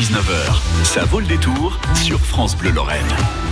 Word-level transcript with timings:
16h-19h, 0.00 0.84
ça 0.84 1.04
vaut 1.04 1.20
le 1.20 1.26
détour 1.26 1.78
sur 1.94 2.18
France 2.20 2.56
Bleu 2.56 2.70
Lorraine. 2.70 3.04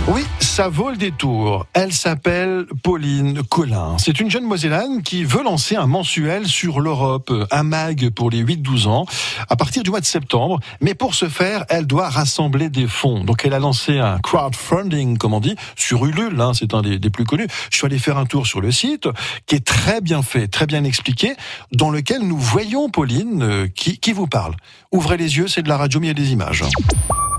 Oui, 0.07 0.23
ça 0.39 0.67
vaut 0.67 0.89
le 0.89 0.97
détour. 0.97 1.67
Elle 1.73 1.93
s'appelle 1.93 2.65
Pauline 2.81 3.43
Collin. 3.43 3.97
C'est 3.99 4.19
une 4.19 4.31
jeune 4.31 4.45
Mosellane 4.45 5.03
qui 5.03 5.23
veut 5.23 5.43
lancer 5.43 5.75
un 5.75 5.85
mensuel 5.85 6.47
sur 6.47 6.79
l'Europe, 6.79 7.31
un 7.51 7.61
mag 7.61 8.09
pour 8.09 8.31
les 8.31 8.43
8-12 8.43 8.87
ans, 8.87 9.05
à 9.47 9.55
partir 9.55 9.83
du 9.83 9.91
mois 9.91 9.99
de 9.99 10.05
septembre. 10.05 10.59
Mais 10.81 10.95
pour 10.95 11.13
ce 11.13 11.29
faire, 11.29 11.65
elle 11.69 11.85
doit 11.85 12.09
rassembler 12.09 12.69
des 12.69 12.87
fonds. 12.87 13.23
Donc 13.23 13.45
elle 13.45 13.53
a 13.53 13.59
lancé 13.59 13.99
un 13.99 14.17
crowdfunding, 14.17 15.19
comme 15.19 15.35
on 15.35 15.39
dit, 15.41 15.55
sur 15.75 16.03
Ulule, 16.05 16.41
hein, 16.41 16.53
c'est 16.55 16.73
un 16.73 16.81
des, 16.81 17.09
plus 17.11 17.25
connus. 17.25 17.47
Je 17.69 17.77
suis 17.77 17.85
allé 17.85 17.99
faire 17.99 18.17
un 18.17 18.25
tour 18.25 18.47
sur 18.47 18.61
le 18.61 18.71
site, 18.71 19.07
qui 19.45 19.53
est 19.53 19.65
très 19.65 20.01
bien 20.01 20.23
fait, 20.23 20.47
très 20.47 20.65
bien 20.65 20.83
expliqué, 20.83 21.35
dans 21.73 21.91
lequel 21.91 22.23
nous 22.23 22.39
voyons 22.39 22.89
Pauline 22.89 23.43
euh, 23.43 23.67
qui, 23.67 23.99
qui 23.99 24.13
vous 24.13 24.27
parle. 24.27 24.55
Ouvrez 24.91 25.17
les 25.17 25.37
yeux, 25.37 25.47
c'est 25.47 25.61
de 25.61 25.69
la 25.69 25.77
radio, 25.77 25.99
mais 25.99 26.07
il 26.07 26.13
des 26.15 26.31
images. 26.31 26.38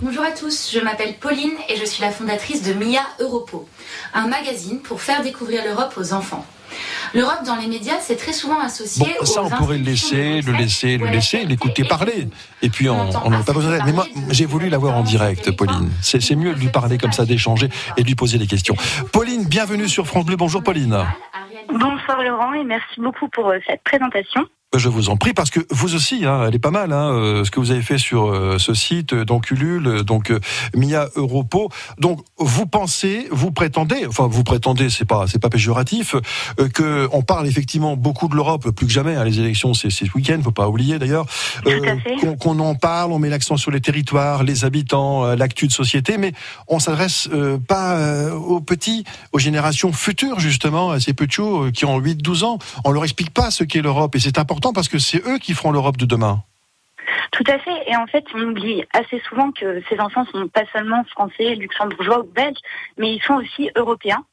Bonjour 0.02 0.22
à 0.22 0.30
tous, 0.30 0.70
je 0.72 0.80
m'appelle 0.80 1.14
Pauline 1.18 1.56
et 1.68 1.76
je 1.76 1.84
suis 1.84 2.02
la 2.02 2.10
fondatrice 2.10 2.62
de 2.62 2.74
Mia 2.74 3.00
Europo, 3.18 3.68
un 4.12 4.26
magazine 4.26 4.80
pour 4.80 5.00
faire 5.00 5.22
découvrir 5.22 5.64
l'Europe 5.64 5.94
aux 5.96 6.12
enfants. 6.12 6.44
L'Europe 7.14 7.40
dans 7.46 7.56
les 7.56 7.66
médias, 7.66 7.98
c'est 8.00 8.16
très 8.16 8.32
souvent 8.32 8.60
associé 8.60 9.06
Bon, 9.18 9.24
ça, 9.24 9.42
aux 9.42 9.46
on 9.46 9.50
pourrait 9.50 9.78
le 9.78 9.84
laisser, 9.84 10.42
le 10.42 10.52
laisser, 10.52 10.98
le 10.98 11.06
laisser, 11.06 11.40
a 11.40 11.44
l'écouter 11.44 11.84
parler. 11.84 12.28
Et 12.62 12.68
puis, 12.68 12.88
on 12.88 13.10
on 13.24 13.30
n'a 13.30 13.42
pas 13.42 13.52
besoin. 13.52 13.78
Mais 13.84 13.92
moi, 13.92 14.06
j'ai 14.28 14.46
voulu 14.46 14.68
l'avoir 14.68 14.96
en 14.96 15.02
direct, 15.02 15.50
Pauline. 15.50 15.90
C'est 16.02 16.20
c'est 16.20 16.36
mieux 16.36 16.54
de 16.54 16.60
lui 16.60 16.68
parler 16.68 16.98
comme 16.98 17.12
ça, 17.12 17.24
d'échanger 17.24 17.68
et 17.96 18.02
de 18.02 18.06
lui 18.06 18.14
poser 18.14 18.38
des 18.38 18.46
questions. 18.46 18.76
Pauline, 19.12 19.46
bienvenue 19.46 19.88
sur 19.88 20.06
France 20.06 20.24
Bleu. 20.24 20.36
Bonjour, 20.36 20.62
Pauline. 20.62 21.04
Bonsoir 21.72 22.22
Laurent 22.22 22.52
et 22.52 22.64
merci 22.64 23.00
beaucoup 23.00 23.28
pour 23.28 23.48
euh, 23.48 23.58
cette 23.66 23.82
présentation. 23.82 24.46
Je 24.76 24.88
vous 24.88 25.08
en 25.10 25.16
prie, 25.16 25.32
parce 25.32 25.50
que 25.50 25.58
vous 25.70 25.96
aussi, 25.96 26.24
hein, 26.24 26.44
elle 26.46 26.54
est 26.54 26.60
pas 26.60 26.70
mal, 26.70 26.92
hein, 26.92 27.10
euh, 27.10 27.44
ce 27.44 27.50
que 27.50 27.58
vous 27.58 27.72
avez 27.72 27.82
fait 27.82 27.98
sur 27.98 28.26
euh, 28.28 28.56
ce 28.58 28.72
site, 28.72 29.14
euh, 29.14 29.24
donc 29.24 29.50
Ulule, 29.50 29.86
euh, 29.88 30.02
donc 30.04 30.30
euh, 30.30 30.38
Mia 30.76 31.08
Europo. 31.16 31.70
Donc, 31.98 32.20
vous 32.38 32.66
pensez, 32.66 33.26
vous 33.32 33.50
prétendez, 33.50 34.06
enfin, 34.06 34.28
vous 34.30 34.44
prétendez, 34.44 34.88
c'est 34.88 35.04
pas, 35.04 35.26
c'est 35.26 35.40
pas 35.40 35.48
péjoratif, 35.50 36.14
euh, 36.60 36.68
que 36.68 37.08
on 37.10 37.22
parle 37.22 37.48
effectivement 37.48 37.96
beaucoup 37.96 38.28
de 38.28 38.36
l'Europe, 38.36 38.70
plus 38.70 38.86
que 38.86 38.92
jamais. 38.92 39.16
hein, 39.16 39.24
les 39.24 39.40
élections, 39.40 39.74
c'est 39.74 39.90
ce 39.90 40.04
week-end, 40.14 40.38
faut 40.44 40.52
pas 40.52 40.68
oublier 40.68 41.00
d'ailleurs. 41.00 41.26
Fait. 41.28 41.80
qu'on 42.20 42.36
qu'on 42.36 42.60
en 42.60 42.76
parle, 42.76 43.10
on 43.10 43.18
met 43.18 43.28
l'accent 43.28 43.56
sur 43.56 43.72
les 43.72 43.80
territoires, 43.80 44.44
les 44.44 44.64
habitants, 44.64 45.24
euh, 45.24 45.34
l'actu 45.34 45.66
de 45.66 45.72
société, 45.72 46.16
mais 46.16 46.32
on 46.68 46.78
s'adresse 46.78 47.28
euh, 47.32 47.58
pas 47.58 47.96
euh, 47.96 48.30
aux 48.34 48.60
petits, 48.60 49.02
aux 49.32 49.40
générations 49.40 49.92
futures 49.92 50.38
justement, 50.38 50.92
à 50.92 51.00
ces 51.00 51.12
petits 51.12 51.40
euh, 51.40 51.72
qui 51.72 51.86
ont 51.86 52.00
8-12 52.00 52.44
ans. 52.44 52.58
On 52.84 52.92
leur 52.92 53.02
explique 53.02 53.30
pas 53.30 53.50
ce 53.50 53.64
qu'est 53.64 53.82
l'Europe 53.82 54.14
et 54.14 54.20
c'est 54.20 54.38
important 54.38 54.59
parce 54.60 54.88
que 54.88 54.98
c'est 54.98 55.26
eux 55.26 55.38
qui 55.38 55.54
feront 55.54 55.72
l'Europe 55.72 55.96
de 55.96 56.06
demain. 56.06 56.42
Tout 57.32 57.44
à 57.46 57.58
fait. 57.58 57.88
Et 57.88 57.96
en 57.96 58.06
fait, 58.06 58.24
on 58.34 58.40
oublie 58.40 58.84
assez 58.92 59.20
souvent 59.28 59.52
que 59.52 59.82
ces 59.88 59.98
enfants 60.00 60.24
sont 60.26 60.48
pas 60.48 60.64
seulement 60.72 61.04
français, 61.04 61.54
luxembourgeois 61.54 62.20
ou 62.20 62.24
belges, 62.24 62.58
mais 62.98 63.14
ils 63.14 63.22
sont 63.22 63.34
aussi 63.34 63.70
européens. 63.76 64.24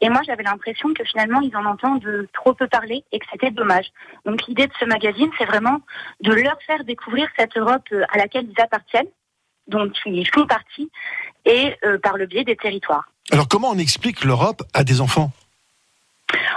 Et 0.00 0.08
moi, 0.08 0.22
j'avais 0.26 0.42
l'impression 0.42 0.92
que 0.94 1.04
finalement, 1.04 1.40
ils 1.40 1.54
en 1.56 1.64
entendent 1.64 2.26
trop 2.32 2.54
peu 2.54 2.66
parler 2.66 3.04
et 3.12 3.18
que 3.18 3.26
c'était 3.30 3.50
dommage. 3.50 3.86
Donc 4.24 4.46
l'idée 4.48 4.66
de 4.66 4.72
ce 4.80 4.84
magazine, 4.84 5.30
c'est 5.38 5.44
vraiment 5.44 5.80
de 6.22 6.32
leur 6.32 6.56
faire 6.66 6.84
découvrir 6.84 7.28
cette 7.38 7.56
Europe 7.56 7.84
euh, 7.92 8.04
à 8.12 8.18
laquelle 8.18 8.46
ils 8.50 8.60
appartiennent, 8.60 9.08
dont 9.68 9.90
ils 10.06 10.28
font 10.28 10.46
partie, 10.46 10.90
et 11.44 11.76
euh, 11.84 11.98
par 11.98 12.16
le 12.16 12.26
biais 12.26 12.44
des 12.44 12.56
territoires. 12.56 13.08
Alors 13.30 13.48
comment 13.48 13.70
on 13.70 13.78
explique 13.78 14.24
l'Europe 14.24 14.62
à 14.72 14.84
des 14.84 15.00
enfants? 15.00 15.30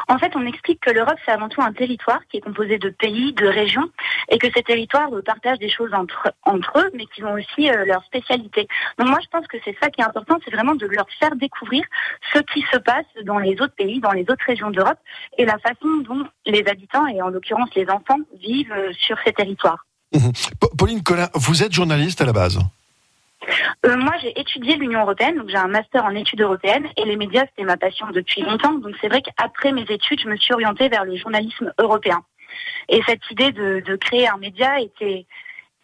En 0.10 0.18
fait, 0.18 0.36
on 0.36 0.46
explique 0.46 0.82
que 0.82 0.90
l'Europe, 0.90 1.18
c'est 1.24 1.32
avant 1.32 1.50
tout 1.50 1.62
un 1.62 1.72
territoire 1.72 2.20
qui 2.30 2.38
est 2.38 2.42
composé 2.42 2.80
de 2.80 2.90
pays, 2.90 3.32
de 3.34 3.46
régions, 3.48 3.90
et 4.30 4.40
que 4.40 4.48
ces 4.56 4.64
territoires 4.64 5.10
partagent 5.24 5.60
des 5.60 5.70
choses 5.70 5.92
entre, 5.94 6.34
eux, 6.78 6.90
mais 6.96 7.06
qui 7.06 7.24
ont 7.24 7.34
aussi 7.34 7.70
euh, 7.70 7.86
leur 7.86 8.04
spécialité. 8.04 8.68
Donc 8.98 9.08
moi, 9.08 9.20
je 9.24 9.28
pense 9.30 9.46
que 9.48 9.58
c'est 9.64 9.78
ça 9.82 9.90
qui 9.92 10.02
est 10.02 10.04
important, 10.04 10.38
c'est 10.44 10.52
vraiment 10.54 10.74
de 10.76 10.88
leur 10.88 11.06
faire 11.20 11.36
découvrir 11.36 11.84
ce 12.34 12.40
qui 12.40 12.66
se 12.72 12.78
passe 12.78 13.06
dans 13.24 13.38
les 13.38 13.54
autres 13.62 13.76
pays, 13.76 14.00
dans 14.00 14.12
les 14.12 14.24
autres 14.24 14.46
régions 14.46 14.72
d'Europe, 14.72 14.98
et 15.38 15.46
la 15.46 15.60
façon 15.60 15.98
dont 16.04 16.26
les 16.46 16.64
habitants, 16.68 17.06
et 17.08 17.22
en 17.22 17.30
l'occurrence 17.30 17.70
les 17.76 17.88
enfants, 17.90 18.20
vivent 18.42 18.74
euh, 18.76 18.92
sur 18.94 19.18
ces 19.24 19.32
territoires. 19.34 19.86
Pa- 20.60 20.68
Pauline 20.76 21.04
Collin, 21.04 21.30
vous 21.36 21.62
êtes 21.62 21.72
journaliste 21.72 22.20
à 22.22 22.26
la 22.26 22.34
base? 22.34 22.58
Euh, 23.86 23.98
moi, 23.98 24.14
j'ai 24.22 24.40
étudié 24.40 24.76
l'Union 24.76 25.02
européenne, 25.02 25.38
donc 25.38 25.50
j'ai 25.50 25.58
un 25.58 25.68
master 25.68 26.06
en 26.06 26.16
études 26.16 26.42
européennes, 26.42 26.88
et 26.98 27.06
les 27.06 27.16
médias, 27.16 27.46
c'était 27.48 27.64
ma 27.64 27.78
passion 27.78 28.08
depuis 28.12 28.42
longtemps. 28.42 28.74
Donc 28.74 28.96
c'est 29.02 29.08
vrai 29.08 29.22
qu'après 29.22 29.72
mes 29.72 29.86
études, 29.90 30.20
je 30.22 30.28
me 30.28 30.38
suis 30.38 30.54
orientée 30.54 30.90
vers 30.90 31.06
le 31.06 31.16
journalisme 31.16 31.74
européen. 31.80 32.22
Et 32.88 33.02
cette 33.08 33.30
idée 33.32 33.52
de, 33.52 33.82
de 33.86 33.96
créer 33.96 34.28
un 34.28 34.38
média 34.38 34.80
était 34.80 35.26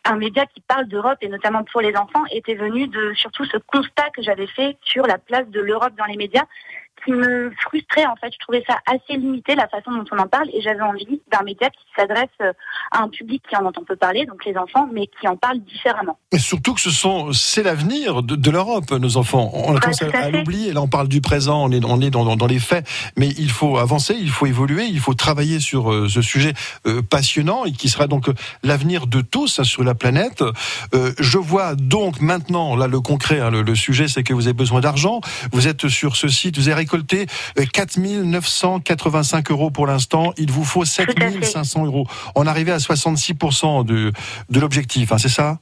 un 0.05 0.17
média 0.17 0.45
qui 0.45 0.61
parle 0.61 0.85
d'Europe 0.85 1.17
et 1.21 1.27
notamment 1.27 1.63
pour 1.63 1.81
les 1.81 1.95
enfants 1.97 2.23
était 2.31 2.53
venue 2.53 2.87
de 2.87 3.13
surtout 3.15 3.43
ce 3.45 3.57
constat 3.57 4.09
que 4.11 4.21
j'avais 4.21 4.47
fait 4.47 4.77
sur 4.83 5.07
la 5.07 5.17
place 5.17 5.47
de 5.49 5.59
l'Europe 5.59 5.93
dans 5.97 6.05
les 6.05 6.15
médias 6.15 6.45
qui 7.05 7.11
me 7.11 7.51
frustrait 7.61 8.05
en 8.05 8.15
fait. 8.15 8.33
Je 8.33 8.39
trouvais 8.39 8.63
ça 8.67 8.77
assez 8.87 9.17
limité 9.17 9.55
la 9.55 9.67
façon 9.67 9.91
dont 9.91 10.05
on 10.11 10.17
en 10.17 10.27
parle 10.27 10.49
et 10.53 10.61
j'avais 10.61 10.81
envie 10.81 11.21
d'un 11.31 11.43
média 11.43 11.69
qui 11.69 11.85
s'adresse 11.95 12.29
euh, 12.41 12.51
à 12.91 13.03
un 13.03 13.09
public 13.09 13.43
qui 13.47 13.55
en 13.55 13.65
entend 13.65 13.83
peu 13.83 13.95
parler, 13.95 14.25
donc 14.25 14.43
les 14.45 14.57
enfants, 14.57 14.89
mais 14.91 15.07
qui 15.19 15.27
en 15.27 15.37
parle 15.37 15.59
différemment. 15.59 16.17
Et 16.31 16.39
surtout 16.39 16.73
que 16.73 16.81
ce 16.81 16.89
sont, 16.89 17.31
c'est 17.31 17.63
l'avenir 17.63 18.23
de, 18.23 18.35
de 18.35 18.51
l'Europe, 18.51 18.91
nos 18.91 19.17
enfants. 19.17 19.51
On 19.53 19.75
a 19.75 19.79
tendance 19.79 19.99
tout 19.99 20.05
à, 20.13 20.29
l'oublier. 20.29 20.73
Là, 20.73 20.81
on 20.81 20.87
parle 20.87 21.07
du 21.07 21.21
présent, 21.21 21.63
on 21.63 21.71
est, 21.71 21.83
on 21.85 22.01
est 22.01 22.09
dans, 22.09 22.25
dans, 22.25 22.35
dans 22.35 22.47
les 22.47 22.59
faits, 22.59 22.87
mais 23.17 23.29
il 23.37 23.51
faut 23.51 23.77
avancer, 23.77 24.15
il 24.19 24.29
faut 24.29 24.45
évoluer, 24.45 24.85
il 24.85 24.99
faut 24.99 25.13
travailler 25.13 25.59
sur 25.59 25.91
euh, 25.91 26.09
ce 26.09 26.21
sujet 26.21 26.53
euh, 26.87 27.01
passionnant 27.01 27.65
et 27.65 27.71
qui 27.71 27.89
sera 27.89 28.07
donc 28.07 28.29
l'avenir 28.63 29.07
de 29.07 29.21
tous 29.21 29.59
hein, 29.59 29.63
sur 29.63 29.83
la 29.83 29.95
planète. 29.95 30.43
Euh, 30.93 31.13
je 31.19 31.37
vois 31.37 31.75
donc 31.75 32.19
maintenant, 32.21 32.75
là, 32.75 32.87
le 32.87 32.99
concret, 32.99 33.39
hein, 33.39 33.51
le, 33.51 33.61
le 33.61 33.75
sujet, 33.75 34.07
c'est 34.07 34.23
que 34.23 34.33
vous 34.33 34.47
avez 34.47 34.53
besoin 34.53 34.81
d'argent. 34.81 35.21
Vous 35.51 35.67
êtes 35.67 35.87
sur 35.87 36.15
ce 36.15 36.27
site, 36.27 36.57
vous 36.57 36.67
avez 36.67 36.75
récolté 36.75 36.94
euh, 36.95 37.63
4 37.71 37.97
985 37.97 39.51
euros 39.51 39.71
pour 39.71 39.87
l'instant. 39.87 40.33
Il 40.37 40.51
vous 40.51 40.63
faut 40.63 40.85
7 40.85 41.15
Tout 41.15 41.23
à 41.23 41.31
fait. 41.31 41.43
500 41.43 41.85
euros. 41.85 42.07
On 42.35 42.47
arrivait 42.47 42.71
à 42.71 42.77
66% 42.77 43.85
de, 43.85 44.11
de 44.49 44.59
l'objectif, 44.59 45.11
hein, 45.11 45.17
c'est 45.17 45.29
ça? 45.29 45.59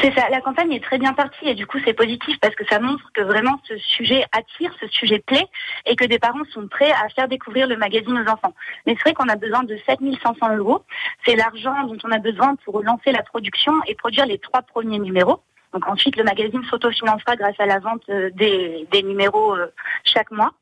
C'est 0.00 0.12
ça, 0.14 0.28
la 0.30 0.40
campagne 0.40 0.72
est 0.72 0.82
très 0.82 0.98
bien 0.98 1.12
partie 1.12 1.48
et 1.48 1.54
du 1.54 1.66
coup 1.66 1.78
c'est 1.84 1.92
positif 1.92 2.36
parce 2.40 2.54
que 2.54 2.64
ça 2.66 2.78
montre 2.78 3.10
que 3.14 3.22
vraiment 3.22 3.60
ce 3.66 3.76
sujet 3.78 4.24
attire, 4.32 4.72
ce 4.80 4.86
sujet 4.88 5.20
plaît 5.20 5.46
et 5.86 5.96
que 5.96 6.04
des 6.04 6.18
parents 6.18 6.44
sont 6.52 6.66
prêts 6.68 6.90
à 6.90 7.08
faire 7.08 7.28
découvrir 7.28 7.66
le 7.66 7.76
magazine 7.76 8.12
aux 8.12 8.30
enfants. 8.30 8.54
Mais 8.86 8.94
c'est 8.94 9.02
vrai 9.02 9.14
qu'on 9.14 9.28
a 9.28 9.36
besoin 9.36 9.62
de 9.64 9.78
7500 9.86 10.56
euros. 10.56 10.84
C'est 11.24 11.36
l'argent 11.36 11.84
dont 11.84 11.98
on 12.04 12.10
a 12.10 12.18
besoin 12.18 12.56
pour 12.64 12.82
lancer 12.82 13.12
la 13.12 13.22
production 13.22 13.72
et 13.86 13.94
produire 13.94 14.26
les 14.26 14.38
trois 14.38 14.62
premiers 14.62 14.98
numéros. 14.98 15.40
Donc 15.72 15.86
ensuite 15.88 16.16
le 16.16 16.24
magazine 16.24 16.62
s'autofinancera 16.70 17.36
grâce 17.36 17.58
à 17.58 17.66
la 17.66 17.78
vente 17.78 18.02
euh, 18.10 18.30
des, 18.34 18.86
des 18.92 19.02
numéros 19.02 19.54
euh, 19.54 19.66
chaque 20.04 20.30
mois. 20.30 20.52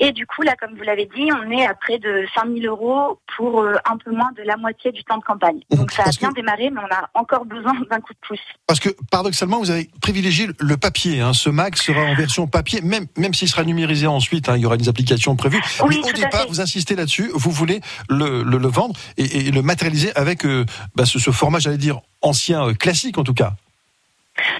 Et 0.00 0.10
du 0.10 0.26
coup, 0.26 0.42
là, 0.42 0.56
comme 0.60 0.76
vous 0.76 0.82
l'avez 0.82 1.08
dit, 1.14 1.28
on 1.32 1.48
est 1.52 1.64
à 1.64 1.72
près 1.72 2.00
de 2.00 2.26
5000 2.34 2.66
euros 2.66 3.20
pour 3.36 3.60
euh, 3.62 3.74
un 3.88 3.96
peu 3.96 4.10
moins 4.10 4.32
de 4.36 4.42
la 4.42 4.56
moitié 4.56 4.90
du 4.90 5.04
temps 5.04 5.18
de 5.18 5.22
campagne. 5.22 5.60
Donc 5.70 5.92
ça 5.92 6.02
a 6.02 6.04
Parce 6.06 6.16
que- 6.16 6.22
bien 6.22 6.32
démarré, 6.32 6.68
mais 6.70 6.80
on 6.80 6.92
a 6.92 7.08
encore 7.14 7.44
besoin 7.44 7.72
d'un 7.88 8.00
coup 8.00 8.12
de 8.12 8.18
pouce. 8.26 8.40
Parce 8.66 8.80
que 8.80 8.88
paradoxalement, 9.12 9.60
vous 9.60 9.70
avez 9.70 9.88
privilégié 10.02 10.48
le 10.58 10.76
papier. 10.76 11.20
Hein. 11.20 11.32
Ce 11.32 11.48
mag 11.48 11.76
sera 11.76 12.02
en 12.02 12.14
version 12.16 12.48
papier, 12.48 12.80
même, 12.82 13.06
même 13.16 13.34
s'il 13.34 13.48
sera 13.48 13.62
numérisé 13.62 14.08
ensuite. 14.08 14.48
hein, 14.48 14.56
il 14.56 14.62
y 14.62 14.66
aura 14.66 14.76
des 14.76 14.88
applications 14.88 15.36
prévues. 15.36 15.62
Oui, 15.86 16.00
Mais 16.04 16.10
au 16.10 16.12
départ, 16.12 16.46
vous 16.48 16.60
insistez 16.60 16.96
là-dessus. 16.96 17.30
Vous 17.32 17.52
voulez 17.52 17.80
le, 18.10 18.42
le, 18.42 18.58
le 18.58 18.68
vendre 18.68 18.96
et, 19.16 19.46
et 19.46 19.50
le 19.52 19.62
matérialiser 19.62 20.14
avec 20.16 20.44
euh, 20.44 20.66
bah, 20.96 21.06
ce, 21.06 21.20
ce 21.20 21.30
format, 21.30 21.60
j'allais 21.60 21.78
dire 21.78 22.00
ancien, 22.20 22.66
euh, 22.66 22.74
classique 22.74 23.16
en 23.16 23.22
tout 23.24 23.32
cas. 23.34 23.52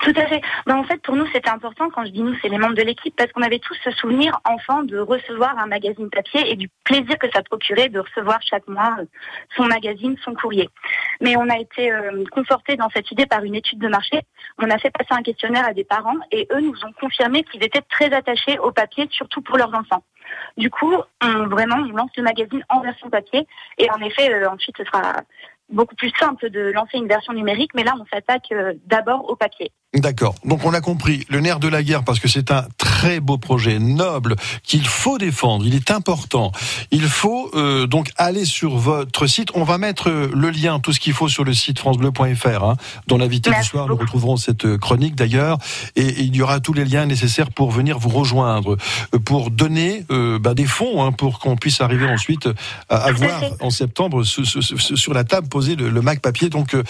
Tout 0.02 0.12
à 0.16 0.26
fait. 0.26 0.40
Ben, 0.66 0.76
en 0.76 0.84
fait, 0.84 1.02
pour 1.02 1.16
nous, 1.16 1.26
c'était 1.32 1.50
important, 1.50 1.90
quand 1.90 2.04
je 2.04 2.10
dis 2.10 2.22
nous, 2.22 2.34
c'est 2.40 2.48
les 2.48 2.58
membres 2.58 2.74
de 2.74 2.82
l'équipe, 2.82 3.14
parce 3.16 3.32
qu'on 3.32 3.42
avait 3.42 3.58
tous 3.58 3.76
ce 3.82 3.90
souvenir, 3.90 4.38
enfant, 4.44 4.84
de 4.84 4.98
recevoir 4.98 5.58
un 5.58 5.66
magazine 5.66 6.08
papier 6.10 6.50
et 6.50 6.54
du 6.54 6.68
plaisir 6.84 7.18
que 7.18 7.26
ça 7.32 7.42
procurait 7.42 7.88
de 7.88 7.98
recevoir 7.98 8.38
chaque 8.42 8.68
mois 8.68 8.96
euh, 9.00 9.04
son 9.56 9.64
magazine, 9.64 10.16
son 10.24 10.34
courrier. 10.34 10.68
Mais 11.20 11.36
on 11.36 11.48
a 11.48 11.58
été 11.58 11.90
euh, 11.90 12.24
confortés 12.30 12.76
dans 12.76 12.88
cette 12.90 13.10
idée 13.10 13.26
par 13.26 13.42
une 13.42 13.56
étude 13.56 13.80
de 13.80 13.88
marché. 13.88 14.20
On 14.58 14.70
a 14.70 14.78
fait 14.78 14.90
passer 14.90 15.12
un 15.12 15.22
questionnaire 15.22 15.66
à 15.66 15.72
des 15.72 15.84
parents 15.84 16.18
et 16.30 16.46
eux 16.52 16.60
nous 16.60 16.84
ont 16.84 16.92
confirmé 17.00 17.42
qu'ils 17.42 17.64
étaient 17.64 17.82
très 17.90 18.12
attachés 18.12 18.58
au 18.60 18.70
papier, 18.70 19.08
surtout 19.10 19.42
pour 19.42 19.58
leurs 19.58 19.74
enfants. 19.74 20.04
Du 20.56 20.70
coup, 20.70 20.94
on, 21.22 21.46
vraiment, 21.48 21.76
on 21.76 21.96
lance 21.96 22.10
le 22.16 22.22
magazine 22.22 22.64
en 22.68 22.80
version 22.80 23.10
papier 23.10 23.46
et 23.78 23.90
en 23.90 24.00
effet, 24.00 24.32
euh, 24.32 24.48
ensuite, 24.48 24.76
ce 24.76 24.84
sera 24.84 25.22
beaucoup 25.68 25.94
plus 25.94 26.12
simple 26.18 26.50
de 26.50 26.72
lancer 26.72 26.98
une 26.98 27.08
version 27.08 27.32
numérique, 27.32 27.72
mais 27.74 27.84
là, 27.84 27.94
on 28.00 28.04
s'attaque 28.06 28.52
euh, 28.52 28.74
d'abord 28.86 29.28
au 29.30 29.36
papier. 29.36 29.72
D'accord. 29.94 30.34
Donc 30.44 30.64
on 30.64 30.74
a 30.74 30.80
compris 30.80 31.24
le 31.28 31.38
nerf 31.38 31.60
de 31.60 31.68
la 31.68 31.84
guerre 31.84 32.02
parce 32.02 32.18
que 32.18 32.26
c'est 32.26 32.50
un 32.50 32.66
très 32.78 33.20
beau 33.20 33.38
projet 33.38 33.78
noble 33.78 34.34
qu'il 34.64 34.84
faut 34.86 35.18
défendre. 35.18 35.64
Il 35.64 35.74
est 35.76 35.92
important. 35.92 36.50
Il 36.90 37.02
faut 37.08 37.48
euh, 37.54 37.86
donc 37.86 38.10
aller 38.16 38.44
sur 38.44 38.76
votre 38.76 39.28
site. 39.28 39.50
On 39.54 39.62
va 39.62 39.78
mettre 39.78 40.10
euh, 40.10 40.30
le 40.34 40.50
lien, 40.50 40.80
tout 40.80 40.92
ce 40.92 40.98
qu'il 40.98 41.12
faut 41.12 41.28
sur 41.28 41.44
le 41.44 41.54
site 41.54 41.78
francebleu.fr. 41.78 42.64
Hein, 42.64 42.76
dans 43.06 43.18
l'invité 43.18 43.50
du 43.50 43.62
soir, 43.62 43.86
nous 43.86 43.94
retrouverons 43.94 44.36
cette 44.36 44.64
euh, 44.64 44.78
chronique 44.78 45.14
d'ailleurs, 45.14 45.58
et, 45.94 46.02
et 46.02 46.22
il 46.22 46.34
y 46.34 46.42
aura 46.42 46.58
tous 46.58 46.72
les 46.72 46.84
liens 46.84 47.06
nécessaires 47.06 47.52
pour 47.52 47.70
venir 47.70 47.98
vous 47.98 48.08
rejoindre, 48.08 48.76
pour 49.24 49.52
donner 49.52 50.04
euh, 50.10 50.40
bah, 50.40 50.54
des 50.54 50.66
fonds 50.66 51.04
hein, 51.04 51.12
pour 51.12 51.38
qu'on 51.38 51.56
puisse 51.56 51.80
arriver 51.80 52.06
ensuite 52.06 52.48
à 52.88 52.96
avoir 52.96 53.42
en 53.60 53.70
septembre 53.70 54.24
sur 54.24 55.14
la 55.14 55.22
table 55.24 55.48
posé 55.48 55.76
le, 55.76 55.88
le 55.88 56.02
Mac 56.02 56.20
papier. 56.20 56.48
Donc 56.48 56.74
euh, 56.74 56.82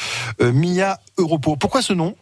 Mia 0.52 1.00
Europo. 1.18 1.56
Pourquoi 1.56 1.82
ce 1.82 1.92
nom? 1.92 2.14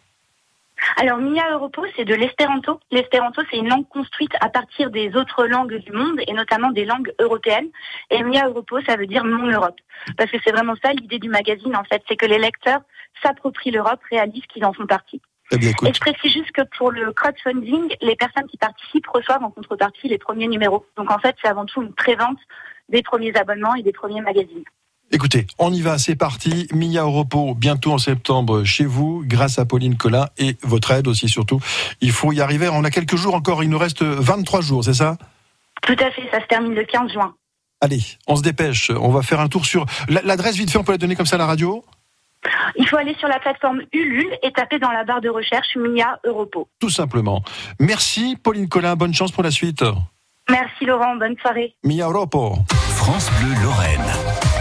Alors, 0.97 1.17
Mia 1.17 1.51
Europo, 1.51 1.85
c'est 1.95 2.05
de 2.05 2.15
l'espéranto. 2.15 2.79
L'espéranto, 2.91 3.41
c'est 3.49 3.57
une 3.57 3.69
langue 3.69 3.87
construite 3.87 4.33
à 4.41 4.49
partir 4.49 4.89
des 4.91 5.15
autres 5.15 5.45
langues 5.45 5.77
du 5.77 5.91
monde 5.91 6.19
et 6.27 6.33
notamment 6.33 6.71
des 6.71 6.85
langues 6.85 7.13
européennes. 7.19 7.69
Et 8.09 8.23
Mia 8.23 8.47
Europo, 8.47 8.79
ça 8.81 8.95
veut 8.95 9.07
dire 9.07 9.23
mon 9.23 9.47
Europe. 9.47 9.79
Parce 10.17 10.31
que 10.31 10.37
c'est 10.43 10.51
vraiment 10.51 10.75
ça 10.83 10.93
l'idée 10.93 11.19
du 11.19 11.29
magazine, 11.29 11.75
en 11.75 11.83
fait. 11.83 12.03
C'est 12.07 12.15
que 12.15 12.25
les 12.25 12.39
lecteurs 12.39 12.81
s'approprient 13.21 13.71
l'Europe, 13.71 14.01
réalisent 14.09 14.45
qu'ils 14.47 14.65
en 14.65 14.73
font 14.73 14.87
partie. 14.87 15.21
Eh 15.51 15.57
bien, 15.57 15.71
Et 15.85 15.93
je 15.93 15.99
précise 15.99 16.31
juste 16.31 16.51
que 16.51 16.63
pour 16.77 16.91
le 16.91 17.11
crowdfunding, 17.11 17.95
les 18.01 18.15
personnes 18.15 18.47
qui 18.47 18.57
participent 18.57 19.07
reçoivent 19.07 19.43
en 19.43 19.51
contrepartie 19.51 20.07
les 20.07 20.17
premiers 20.17 20.47
numéros. 20.47 20.85
Donc 20.95 21.11
en 21.11 21.19
fait, 21.19 21.35
c'est 21.41 21.49
avant 21.49 21.65
tout 21.65 21.81
une 21.81 21.93
prévente 21.93 22.39
des 22.89 23.03
premiers 23.03 23.35
abonnements 23.35 23.75
et 23.75 23.83
des 23.83 23.91
premiers 23.91 24.21
magazines. 24.21 24.63
Écoutez, 25.13 25.47
on 25.59 25.71
y 25.71 25.81
va, 25.81 25.97
c'est 25.97 26.15
parti. 26.17 26.67
Mia 26.73 27.03
Europo, 27.03 27.55
bientôt 27.55 27.93
en 27.93 27.97
septembre 27.97 28.63
chez 28.65 28.85
vous, 28.85 29.23
grâce 29.25 29.59
à 29.59 29.65
Pauline 29.65 29.95
Collin 29.95 30.27
et 30.37 30.57
votre 30.63 30.91
aide 30.91 31.07
aussi 31.07 31.29
surtout. 31.29 31.59
Il 32.01 32.11
faut 32.11 32.31
y 32.33 32.41
arriver. 32.41 32.67
On 32.69 32.83
a 32.83 32.89
quelques 32.91 33.15
jours 33.15 33.35
encore. 33.35 33.63
Il 33.63 33.69
nous 33.69 33.77
reste 33.77 34.03
23 34.03 34.61
jours, 34.61 34.83
c'est 34.83 34.93
ça? 34.93 35.17
Tout 35.83 35.95
à 35.99 36.11
fait, 36.11 36.23
ça 36.31 36.41
se 36.41 36.45
termine 36.47 36.73
le 36.73 36.83
15 36.83 37.11
juin. 37.13 37.33
Allez, 37.81 38.01
on 38.27 38.35
se 38.35 38.41
dépêche. 38.41 38.89
On 38.91 39.09
va 39.09 39.21
faire 39.21 39.39
un 39.39 39.47
tour 39.47 39.65
sur 39.65 39.85
La- 40.07 40.21
l'adresse. 40.21 40.55
Vite 40.55 40.71
fait, 40.71 40.77
on 40.77 40.83
peut 40.83 40.93
la 40.93 40.97
donner 40.97 41.15
comme 41.15 41.25
ça 41.25 41.35
à 41.35 41.39
la 41.39 41.45
radio? 41.45 41.83
Il 42.77 42.87
faut 42.87 42.97
aller 42.97 43.15
sur 43.19 43.27
la 43.29 43.39
plateforme 43.39 43.81
Ulule 43.93 44.37
et 44.43 44.51
taper 44.51 44.79
dans 44.79 44.91
la 44.91 45.03
barre 45.05 45.21
de 45.21 45.29
recherche 45.29 45.75
Mia 45.77 46.19
Europo. 46.25 46.67
Tout 46.79 46.89
simplement. 46.89 47.41
Merci 47.79 48.35
Pauline 48.41 48.67
Collin. 48.67 48.95
Bonne 48.95 49.13
chance 49.13 49.31
pour 49.31 49.43
la 49.43 49.51
suite. 49.51 49.83
Merci 50.49 50.85
Laurent, 50.85 51.15
bonne 51.15 51.37
soirée. 51.41 51.73
Mia 51.85 52.05
Europo. 52.07 52.57
France 52.95 53.29
Bleu 53.39 53.53
Lorraine. 53.63 54.52